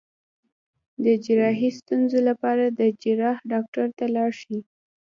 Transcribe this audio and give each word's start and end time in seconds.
د 1.03 1.05
جراحي 1.25 1.69
ستونزو 1.79 2.19
لپاره 2.29 2.63
د 2.79 2.81
جراح 3.01 3.37
ډاکټر 3.51 3.87
ته 3.97 4.05
لاړ 4.15 4.29
شئ 4.41 4.57